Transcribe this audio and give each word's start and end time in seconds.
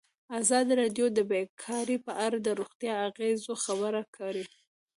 ازادي 0.39 0.73
راډیو 0.81 1.05
د 1.13 1.19
بیکاري 1.31 1.97
په 2.05 2.11
اړه 2.25 2.37
د 2.41 2.47
روغتیایي 2.59 3.03
اغېزو 3.09 3.53
خبره 3.65 4.01
کړې. 4.17 4.43